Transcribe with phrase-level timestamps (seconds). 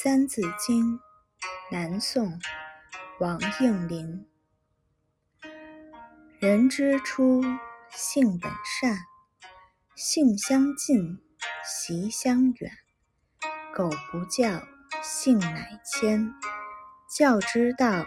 [0.00, 1.00] 三字经，
[1.72, 2.38] 南宋，
[3.18, 4.28] 王应麟。
[6.38, 7.42] 人之初，
[7.90, 8.48] 性本
[8.80, 8.96] 善，
[9.96, 11.18] 性相近，
[11.66, 12.70] 习相远。
[13.74, 14.62] 苟不教，
[15.02, 16.32] 性乃迁。
[17.12, 18.06] 教之道，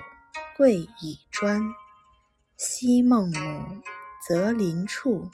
[0.55, 1.62] 贵以专。
[2.55, 3.82] 昔孟母，
[4.26, 5.30] 择邻处，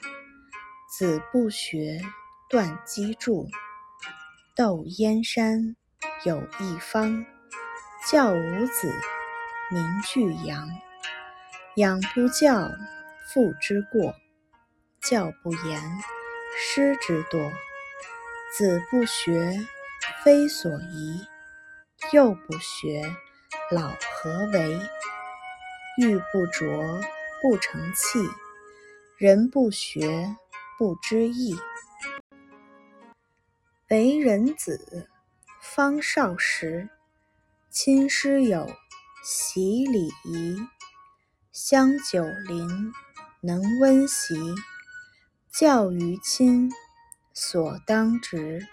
[0.90, 2.00] 子不学，
[2.50, 3.46] 断机杼。
[4.56, 5.76] 窦燕山。
[6.24, 7.24] 有一方，
[8.10, 8.92] 教五子，
[9.70, 10.68] 名俱扬。
[11.76, 12.70] 养不教，
[13.26, 14.12] 父之过；
[15.00, 15.80] 教不严，
[16.56, 17.52] 师之惰。
[18.56, 19.54] 子不学，
[20.24, 21.24] 非所宜；
[22.12, 23.02] 幼不学，
[23.70, 24.80] 老何为？
[25.98, 27.00] 玉不琢，
[27.42, 28.18] 不成器；
[29.16, 30.36] 人不学，
[30.78, 31.56] 不知义。
[33.88, 35.08] 为人子。
[35.74, 36.88] 方少时，
[37.68, 38.74] 亲师友，
[39.22, 40.56] 习礼仪，
[41.52, 42.92] 香九龄，
[43.42, 44.34] 能温席。
[45.52, 46.70] 教于亲，
[47.34, 48.66] 所当执。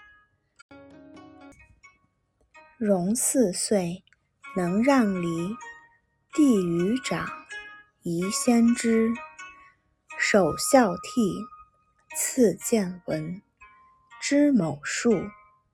[2.78, 4.02] 融四岁，
[4.56, 5.54] 能让梨。
[6.32, 7.28] 弟于长，
[8.02, 9.12] 宜先知。
[10.18, 11.46] 首孝悌，
[12.16, 13.42] 次见闻。
[14.18, 15.12] 知某数，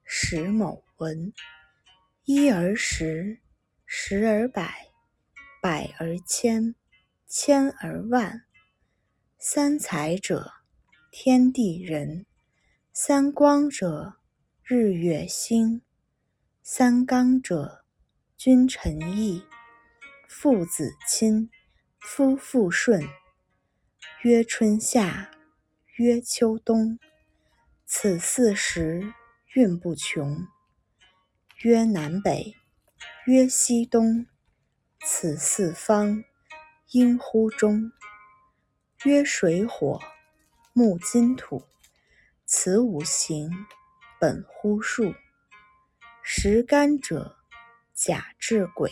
[0.04, 0.81] 识某。
[1.02, 1.32] 文
[2.26, 3.40] 一而十，
[3.84, 4.86] 十而百，
[5.60, 6.76] 百而千，
[7.26, 8.44] 千而万。
[9.36, 10.52] 三才者，
[11.10, 12.24] 天地人；
[12.92, 14.18] 三光者，
[14.62, 15.80] 日月星；
[16.62, 17.84] 三纲者，
[18.36, 19.44] 君臣义。
[20.28, 21.50] 父子亲，
[21.98, 23.02] 夫妇顺。
[24.22, 25.32] 曰春夏，
[25.96, 26.96] 曰秋冬。
[27.84, 29.12] 此四时
[29.54, 30.46] 运不穷。
[31.64, 32.56] 曰南北，
[33.26, 34.26] 曰西东，
[35.06, 36.24] 此四方
[36.90, 37.92] 应乎中。
[39.04, 40.00] 曰水火
[40.72, 41.64] 木金土，
[42.46, 43.48] 此五行
[44.18, 45.14] 本乎数。
[46.20, 47.36] 十干者，
[47.94, 48.90] 甲至癸；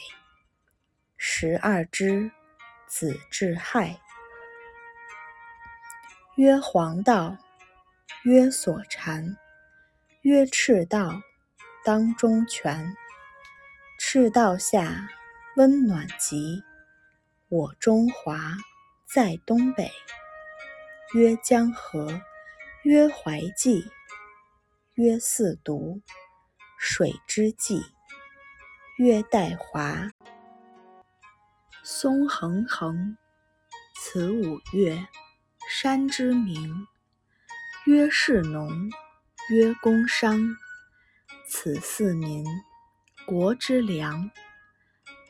[1.16, 2.30] 十二支，
[2.86, 4.00] 子至亥。
[6.36, 7.36] 曰黄道，
[8.22, 9.36] 曰所禅，
[10.22, 11.20] 曰赤道。
[11.82, 12.94] 当中泉，
[13.98, 15.08] 赤道下
[15.56, 16.62] 温暖极。
[17.48, 18.54] 我中华
[19.06, 19.90] 在东北。
[21.14, 22.20] 曰江河，
[22.82, 23.90] 曰淮济，
[24.94, 26.02] 曰四渎，
[26.78, 27.82] 水之纪。
[28.98, 30.10] 曰岱华，
[31.82, 33.16] 松横横，
[33.96, 35.08] 此五岳，
[35.66, 36.86] 山之名。
[37.86, 38.70] 曰士农，
[39.48, 40.38] 曰工商。
[41.52, 42.46] 此四民，
[43.26, 44.30] 国之良。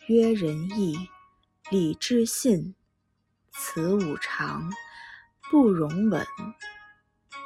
[0.07, 1.09] 曰仁义
[1.71, 2.75] 礼智信，
[3.53, 4.71] 此五常，
[5.51, 6.27] 不容紊。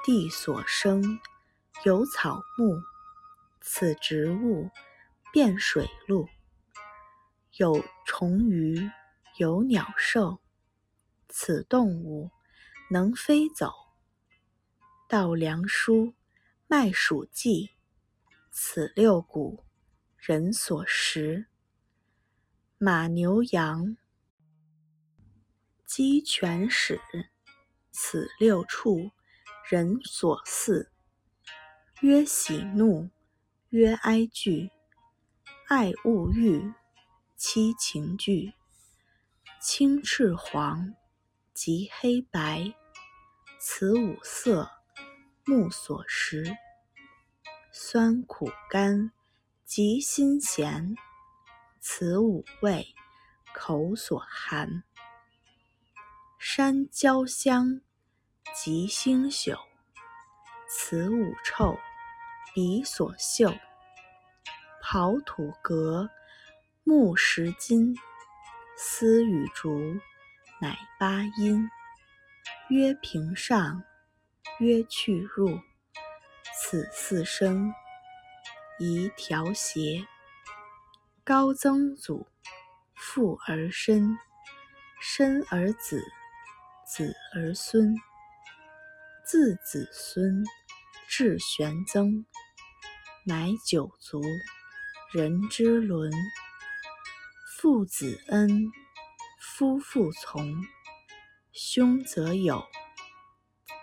[0.05, 1.21] 地所生，
[1.85, 2.83] 有草木，
[3.61, 4.69] 此植物，
[5.33, 6.29] 遍水陆。
[7.59, 8.91] 有虫鱼，
[9.37, 10.41] 有鸟兽，
[11.29, 12.29] 此动物，
[12.91, 13.73] 能飞走。
[15.09, 16.15] 稻粱菽，
[16.67, 17.71] 麦黍稷。
[18.57, 19.65] 此六谷，
[20.17, 21.47] 人所食；
[22.79, 23.97] 马牛羊，
[25.85, 27.01] 鸡犬豕。
[27.91, 29.11] 此六畜，
[29.69, 30.89] 人所饲。
[32.01, 33.11] 曰喜怒，
[33.71, 34.71] 曰哀惧，
[35.67, 36.73] 爱恶欲，
[37.35, 38.53] 七情具。
[39.61, 40.95] 青赤黄，
[41.53, 42.73] 及黑白，
[43.59, 44.71] 此五色，
[45.45, 46.57] 目所识。
[47.77, 49.11] 酸苦甘，
[49.65, 50.95] 及辛咸，
[51.81, 52.95] 此五味，
[53.53, 54.85] 口所含。
[56.39, 57.81] 山椒香，
[58.55, 59.59] 及腥朽，
[60.69, 61.77] 此五臭，
[62.55, 63.53] 鼻所嗅。
[64.81, 66.09] 刨土革，
[66.85, 67.99] 木石金，
[68.77, 69.97] 丝与竹，
[70.61, 71.69] 乃八音。
[72.71, 73.83] 曰平上，
[74.61, 75.59] 曰去入。
[76.67, 77.71] 此四声，
[78.79, 80.03] 宜调谐。
[81.23, 82.27] 高曾祖，
[82.95, 84.17] 父而身，
[84.99, 86.03] 身而子，
[86.87, 87.95] 子而孙，
[89.27, 90.43] 自子孙
[91.07, 92.25] 至玄曾，
[93.27, 94.23] 乃九族，
[95.13, 96.11] 人之伦。
[97.59, 98.73] 父子恩，
[99.39, 100.51] 夫妇从，
[101.53, 102.65] 兄则友，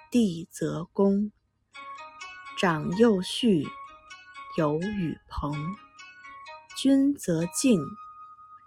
[0.10, 1.32] 弟则恭。
[2.62, 3.66] 长幼序，
[4.56, 5.52] 友与朋，
[6.78, 7.82] 君则敬，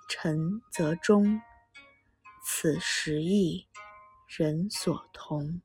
[0.08, 1.40] 臣则忠。
[2.42, 3.68] 此时义，
[4.26, 5.62] 人所同。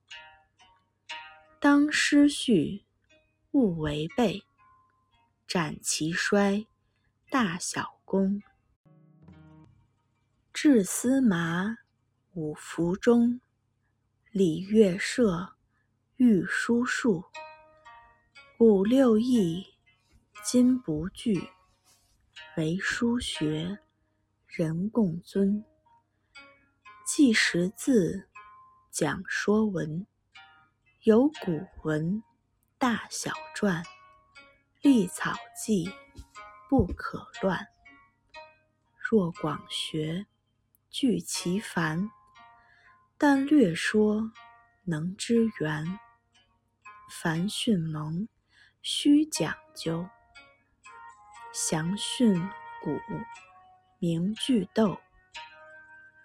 [1.60, 2.86] 当失序，
[3.50, 4.44] 勿违背。
[5.48, 6.68] 斩其衰，
[7.32, 8.44] 大小功。
[10.54, 11.78] 至司马，
[12.36, 13.42] 五服中。
[14.32, 15.56] 礼乐射，
[16.18, 17.26] 御书数。
[18.62, 19.66] 五六艺，
[20.44, 21.50] 今不惧。
[22.58, 23.80] 唯书学，
[24.48, 25.64] 人共尊。
[27.08, 28.28] 记识字，
[28.92, 30.06] 讲说文。
[31.04, 32.22] 有古文，
[32.78, 33.82] 大小篆。
[34.82, 35.90] 隶草记，
[36.68, 37.66] 不可乱。
[39.10, 40.26] 若广学，
[40.90, 42.10] 具其繁；
[43.18, 44.30] 但略说，
[44.84, 45.98] 能知源。
[47.10, 48.28] 凡训蒙，
[48.82, 50.08] 须讲究。
[51.52, 52.36] 详训
[52.82, 52.98] 古，
[54.00, 54.98] 明句读。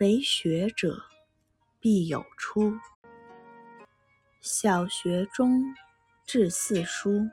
[0.00, 1.04] 为学者，
[1.80, 2.78] 必有出。
[4.40, 5.62] 小学中
[6.26, 7.10] 至四书，《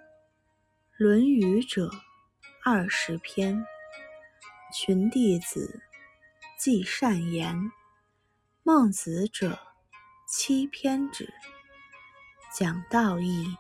[0.97, 1.91] 论语》者
[2.63, 3.65] 二十篇。
[4.73, 5.81] 群弟子
[6.57, 7.71] 记善言，
[8.63, 9.59] 孟子者
[10.25, 11.31] 七篇止。
[12.57, 13.55] 讲道义，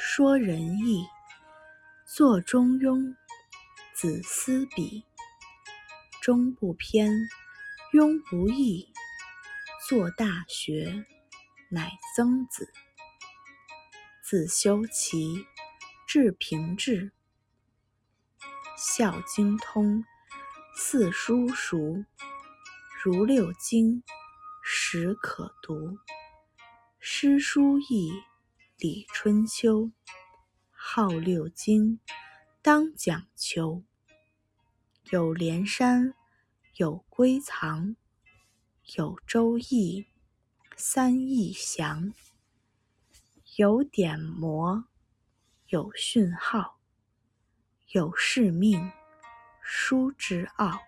[0.00, 1.04] 说仁义，
[2.06, 3.16] 作中庸，
[3.96, 5.04] 子思笔。
[6.22, 7.10] 中不偏。
[7.92, 8.88] 庸不易，
[9.88, 11.04] 作大学，
[11.68, 12.72] 乃曾子。
[14.22, 15.44] 自修齐，
[16.06, 17.10] 至平治，
[18.76, 20.04] 孝经通，
[20.76, 22.04] 四书熟，
[23.02, 24.04] 如六经，
[24.62, 25.98] 始可读。
[27.00, 28.12] 诗书易，
[28.78, 29.90] 礼春秋，
[30.70, 32.00] 号六经，
[32.62, 33.82] 当讲求。
[35.10, 36.14] 有连山。
[36.76, 37.96] 有归藏，
[38.94, 40.06] 有周易，
[40.76, 42.12] 三易详；
[43.56, 44.84] 有典谟，
[45.66, 46.78] 有训号，
[47.88, 48.92] 有誓命，
[49.60, 50.78] 书之奥。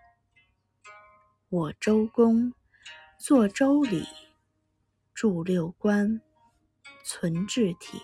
[1.49, 2.55] 我周公
[3.19, 4.07] 作周礼，
[5.13, 6.21] 著六官，
[7.05, 7.99] 存志体；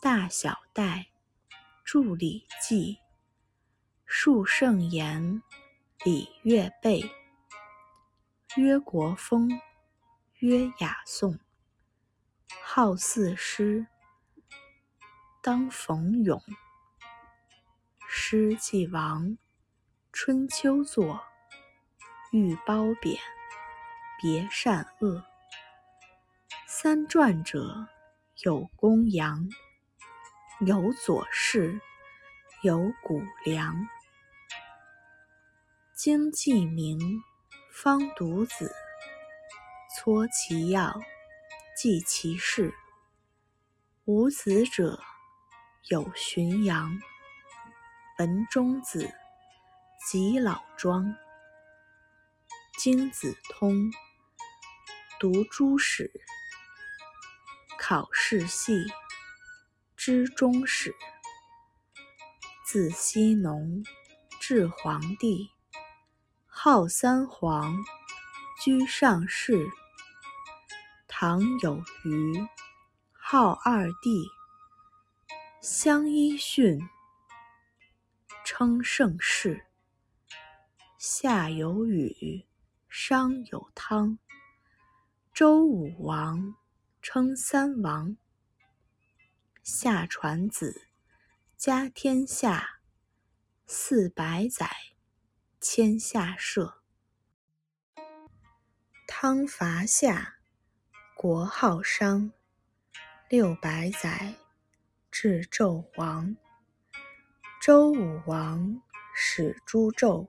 [0.00, 1.06] 大小戴
[1.84, 2.98] 著礼记，
[4.04, 5.42] 述圣言。
[6.04, 7.02] 礼乐备，
[8.56, 9.50] 曰国风，
[10.38, 11.36] 曰雅颂。
[12.62, 13.86] 号四诗，
[15.42, 16.40] 当讽咏。
[18.06, 19.36] 诗既亡，
[20.12, 21.20] 春秋作，
[22.30, 23.18] 欲褒贬，
[24.20, 25.24] 别善恶。
[26.78, 27.88] 三传者，
[28.44, 29.48] 有公羊，
[30.60, 31.80] 有左氏，
[32.62, 33.88] 有谷梁。
[35.96, 37.00] 经既明，
[37.72, 38.70] 方读子。
[39.96, 41.00] 撮其要，
[41.74, 42.74] 记其事。
[44.04, 45.00] 无子者，
[45.88, 47.00] 有荀扬。
[48.18, 49.10] 文中子，
[50.06, 51.16] 及老庄。
[52.78, 53.90] 经子通，
[55.18, 56.12] 读诸史。
[57.78, 58.84] 考试系，
[59.96, 60.94] 知终始。
[62.64, 63.84] 自羲农，
[64.40, 65.50] 至黄帝。
[66.46, 67.76] 号三皇，
[68.64, 69.68] 居上世。
[71.06, 72.48] 唐有虞，
[73.12, 74.26] 号二帝。
[75.60, 76.80] 相揖逊，
[78.44, 79.66] 称盛世。
[80.98, 82.46] 夏有禹，
[82.88, 84.18] 商有汤。
[85.32, 86.54] 周武王，
[87.08, 88.16] 称三王。
[89.62, 90.88] 夏传子，
[91.56, 92.80] 家天下。
[93.64, 94.68] 四百载。
[95.60, 96.82] 迁下社，
[99.06, 100.38] 汤伐夏，
[101.14, 102.32] 国号商。
[103.28, 104.34] 六百载，
[105.08, 106.36] 至纣王。
[107.62, 108.82] 周武王
[109.14, 110.28] 始诛纣，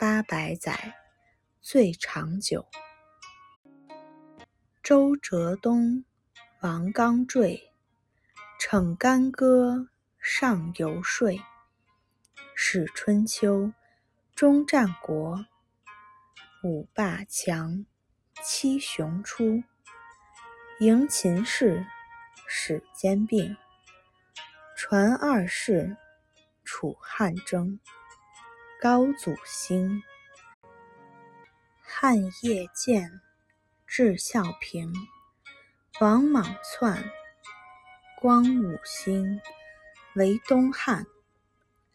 [0.00, 0.96] 八百载，
[1.60, 2.66] 最长久。
[4.88, 6.04] 周哲东，
[6.60, 7.72] 王纲坠，
[8.60, 9.88] 逞干戈，
[10.20, 11.28] 上游说。
[12.54, 13.72] 始春秋。
[14.36, 15.44] 终战国，
[16.62, 17.84] 五霸强，
[18.44, 19.64] 七雄出。
[20.78, 21.84] 迎秦氏，
[22.46, 23.56] 始兼并。
[24.76, 25.96] 传二世，
[26.62, 27.80] 楚汉争。
[28.80, 30.00] 高祖兴，
[31.80, 33.20] 汉业建，
[33.86, 34.92] 至孝平。
[36.00, 37.10] 王莽篡，
[38.20, 39.40] 光武兴，
[40.14, 41.06] 为东汉。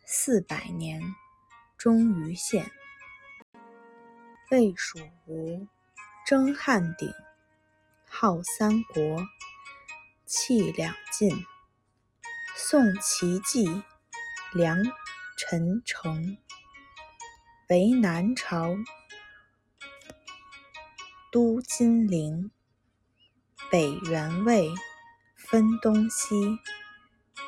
[0.05, 1.01] 四百年。
[1.77, 2.71] 终于献。
[4.51, 5.67] 魏蜀吴
[6.27, 7.11] 争汉鼎，
[8.07, 9.25] 号三国，
[10.27, 11.43] 弃两晋。
[12.55, 13.83] 宋齐继，
[14.53, 14.77] 梁
[15.35, 16.37] 陈城，
[17.69, 18.75] 为南朝。
[21.31, 22.51] 都金陵，
[23.71, 24.69] 北元魏，
[25.37, 26.35] 分东西。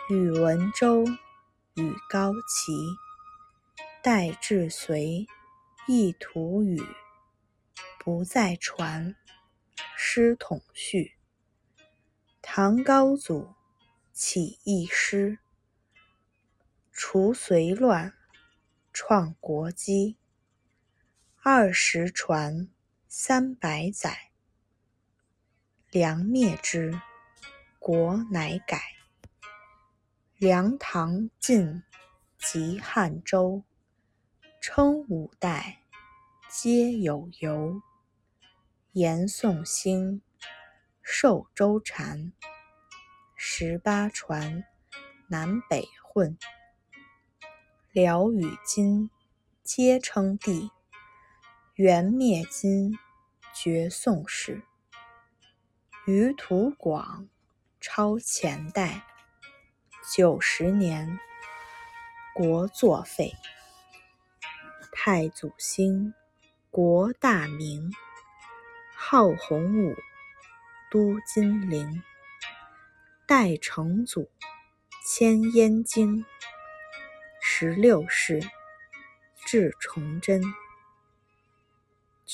[0.10, 1.04] 宇文周
[1.74, 2.72] 与高齐，
[4.02, 5.28] 代至隋，
[5.86, 6.82] 一图语，
[8.00, 9.18] 不再传，
[9.98, 11.16] 师统序。
[12.42, 13.54] 唐高祖
[14.14, 15.40] 起义师，
[16.94, 18.14] 除隋乱，
[18.94, 20.16] 创国基。
[21.42, 22.70] 二十传。
[23.16, 24.32] 三百载，
[25.92, 27.00] 梁灭之，
[27.78, 28.82] 国乃改。
[30.40, 31.84] 梁唐晋
[32.40, 33.62] 及汉周，
[34.60, 35.84] 称五代，
[36.50, 37.84] 皆有由。
[38.94, 40.24] 延宋兴，
[41.04, 42.34] 受周禅。
[43.36, 44.66] 十八传，
[45.28, 46.36] 南北混。
[47.92, 49.12] 辽与金，
[49.62, 50.72] 皆称帝。
[51.76, 52.98] 元灭金。
[53.54, 54.64] 绝宋史，
[56.08, 57.30] 余图广，
[57.80, 59.06] 超前代。
[60.12, 61.20] 九十年，
[62.34, 63.32] 国作废。
[64.92, 66.16] 太祖兴，
[66.72, 67.92] 国大明，
[68.96, 69.96] 号洪武，
[70.90, 72.02] 都金陵。
[73.28, 74.32] 代成祖，
[75.06, 76.26] 迁燕京。
[77.40, 78.42] 十六世，
[79.46, 80.42] 至崇祯。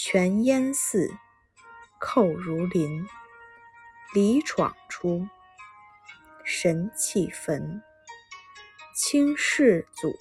[0.01, 1.13] 全燕寺，
[1.99, 3.05] 寇如林，
[4.13, 5.27] 李闯出，
[6.45, 7.83] 神气焚。
[8.95, 10.17] 清世祖，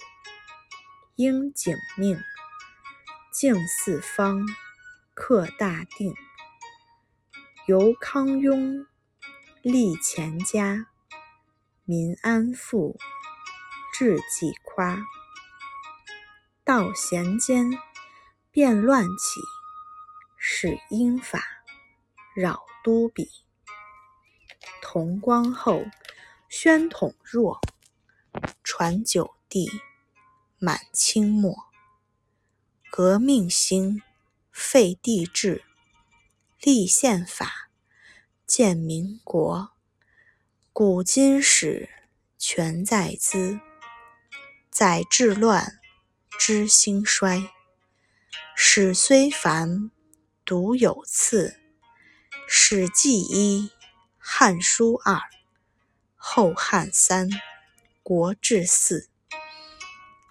[1.15, 2.19] 应景命，
[3.31, 4.45] 敬四方，
[5.13, 6.13] 克大定。
[7.65, 8.85] 由康雍，
[9.61, 10.87] 立乾嘉，
[11.85, 12.97] 民安富，
[13.93, 14.99] 志济夸。
[16.65, 17.71] 道咸间，
[18.51, 19.39] 变乱起。
[20.51, 21.63] 是英法
[22.35, 23.29] 扰都比，
[24.81, 25.85] 同光后，
[26.49, 27.61] 宣统弱，
[28.63, 29.69] 传九帝，
[30.57, 31.55] 满清末。
[32.89, 34.01] 革命兴，
[34.51, 35.63] 废帝制，
[36.61, 37.69] 立宪法，
[38.47, 39.71] 建民国。
[40.73, 41.87] 古今史
[42.39, 43.59] 全在兹，
[44.71, 45.79] 载治乱，
[46.39, 47.51] 知兴衰。
[48.55, 49.91] 史虽繁。
[50.49, 51.59] 独有次，
[52.47, 53.69] 《史记》一，
[54.17, 55.13] 《汉书》二，
[56.15, 57.29] 《后汉》三，
[58.01, 59.11] 《国志》四，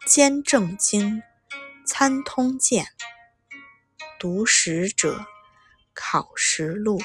[0.09, 1.23] 兼正经，
[1.87, 2.89] 参通鉴。
[4.19, 5.25] 读史者，
[5.95, 7.01] 考实录，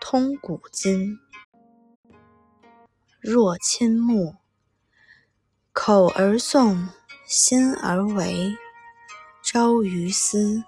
[0.00, 1.18] 通古今。
[3.20, 4.36] 若亲目，
[5.74, 6.88] 口而诵，
[7.26, 8.56] 心而为，
[9.42, 10.64] 朝于斯。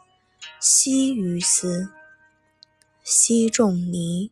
[0.65, 1.93] 夕于斯，
[3.03, 4.31] 昔仲尼，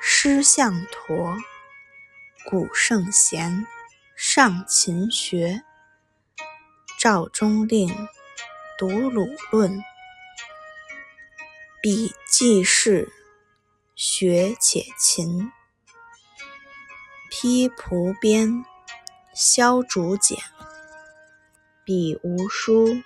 [0.00, 1.36] 师向陀，
[2.46, 3.66] 古圣贤，
[4.16, 5.62] 上勤学。
[6.98, 7.94] 赵中令，
[8.78, 9.84] 读鲁论，
[11.82, 13.12] 笔记事，
[13.94, 15.52] 学且勤。
[17.28, 18.64] 披蒲编，
[19.34, 20.38] 削竹简，
[21.84, 23.02] 彼无书，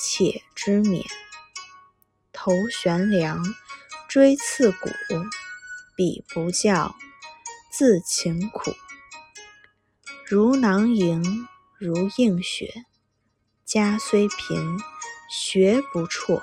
[0.00, 1.06] 且知勉。
[2.44, 3.42] 头悬梁，
[4.06, 4.90] 锥刺股，
[5.96, 6.94] 彼不教，
[7.72, 8.70] 自勤苦。
[10.26, 11.48] 如囊萤，
[11.78, 12.84] 如映雪。
[13.64, 14.78] 家虽贫，
[15.30, 16.42] 学不辍。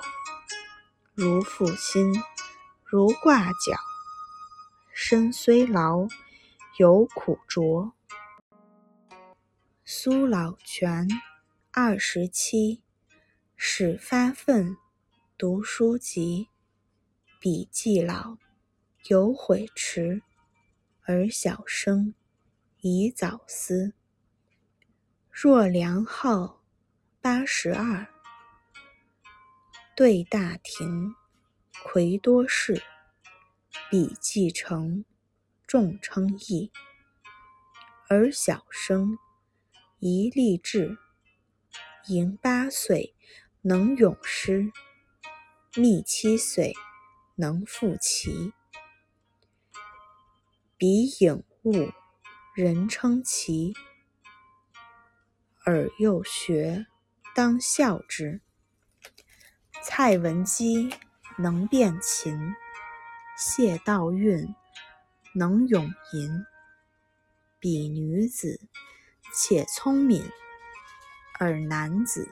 [1.14, 2.12] 如负薪，
[2.84, 3.76] 如挂角。
[4.92, 6.08] 身虽劳，
[6.78, 7.92] 犹苦卓。
[9.84, 11.06] 苏老泉，
[11.70, 12.82] 二十七，
[13.56, 14.76] 始发愤。
[15.38, 16.48] 读书籍，
[17.40, 18.36] 笔记老，
[19.08, 20.22] 犹悔迟。
[21.04, 22.14] 而小生，
[22.80, 23.92] 宜早思。
[25.30, 26.62] 若梁号，
[27.20, 28.06] 八十二。
[29.96, 31.12] 对大廷，
[31.82, 32.80] 魁多士。
[33.90, 35.04] 笔记成，
[35.66, 36.70] 众称异。
[38.08, 39.18] 而小生，
[39.98, 40.96] 宜立志。
[42.06, 43.16] 盈八岁，
[43.62, 44.70] 能咏诗。
[45.74, 46.74] 觅七岁，
[47.34, 48.52] 能复棋。
[50.76, 51.72] 彼颖悟，
[52.54, 53.72] 人称奇。
[55.64, 56.84] 尔幼学，
[57.34, 58.42] 当效之。
[59.82, 60.94] 蔡文姬
[61.38, 62.54] 能辨琴，
[63.38, 64.54] 谢道韫
[65.34, 66.44] 能咏吟。
[67.58, 68.60] 彼女子
[69.34, 70.22] 且聪敏，
[71.40, 72.28] 尔男子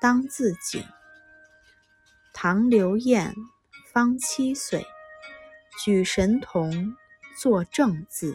[0.00, 0.84] 当自警。
[2.42, 3.34] 唐刘晏
[3.92, 4.86] 方七岁，
[5.84, 6.96] 举神童
[7.36, 8.34] 作正字。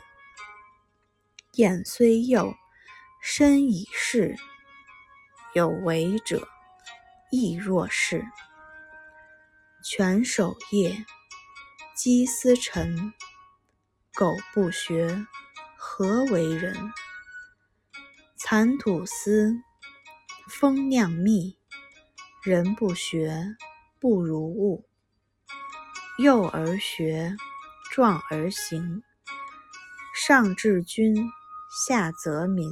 [1.54, 2.54] 晏虽幼，
[3.20, 4.36] 身已仕。
[5.56, 6.48] 有为者
[7.32, 8.24] 亦若是。
[9.84, 11.04] 犬守夜，
[11.96, 13.12] 鸡司晨。
[14.14, 15.26] 苟不学，
[15.76, 16.94] 何为人？
[18.38, 19.56] 蚕吐丝，
[20.48, 21.58] 蜂酿蜜。
[22.44, 23.56] 人不学，
[24.06, 24.86] 不如物。
[26.20, 27.36] 幼而学，
[27.92, 29.02] 壮而行。
[30.14, 31.16] 上治君，
[31.88, 32.70] 下则民。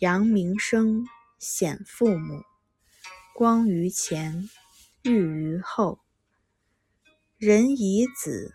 [0.00, 1.06] 扬名声，
[1.38, 2.42] 显父母。
[3.36, 4.50] 光于前，
[5.04, 6.00] 裕于后。
[7.38, 8.52] 人以子，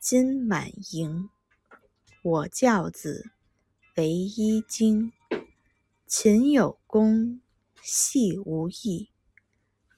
[0.00, 1.30] 金满盈。
[2.24, 3.30] 我教子，
[3.94, 5.12] 惟一经。
[6.08, 7.40] 勤有功，
[7.80, 9.11] 戏无益。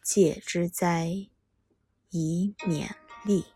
[0.04, 1.30] 戒之哉，
[2.10, 2.90] 以勉
[3.24, 3.53] 励。